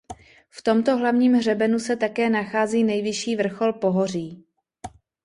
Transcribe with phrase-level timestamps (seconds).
[0.49, 4.45] V tomto hlavním hřebenu se také nachází nejvyšší vrchol pohoří.